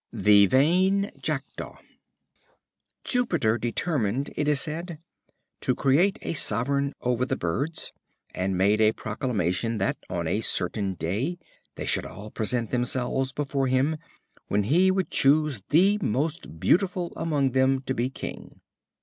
[0.11, 1.75] The Vain Jackdaw.
[3.03, 4.97] Jupiter determined, it is said,
[5.59, 7.93] to create a sovereign over the birds,
[8.33, 11.37] and made proclamation that, on a certain day,
[11.75, 13.95] they should all present themselves before him,
[14.47, 18.59] when he would himself choose the most beautiful among them to be king.